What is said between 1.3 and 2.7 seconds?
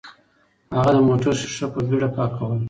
ښیښه په بیړه پاکوله.